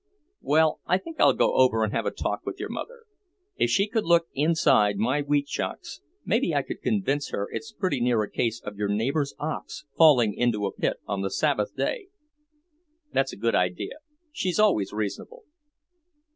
"Well, 0.41 0.79
I 0.87 0.97
think 0.97 1.19
I'll 1.19 1.31
go 1.35 1.53
over 1.53 1.83
and 1.83 1.93
have 1.93 2.07
a 2.07 2.09
talk 2.11 2.43
with 2.43 2.59
your 2.59 2.69
mother. 2.69 3.03
If 3.55 3.69
she 3.69 3.87
could 3.87 4.03
look 4.03 4.29
inside 4.33 4.97
my 4.97 5.21
wheat 5.21 5.47
shocks, 5.47 6.01
maybe 6.25 6.55
I 6.55 6.63
could 6.63 6.81
convince 6.81 7.29
her 7.29 7.47
it's 7.51 7.71
pretty 7.71 8.01
near 8.01 8.23
a 8.23 8.31
case 8.31 8.59
of 8.61 8.77
your 8.77 8.87
neighbour's 8.89 9.35
ox 9.37 9.85
falling 9.95 10.33
into 10.33 10.65
a 10.65 10.73
pit 10.73 10.97
on 11.05 11.21
the 11.21 11.29
Sabbath 11.29 11.75
day." 11.75 12.07
"That's 13.13 13.31
a 13.33 13.37
good 13.37 13.53
idea. 13.53 13.97
She's 14.31 14.57
always 14.57 14.91
reasonable." 14.91 15.43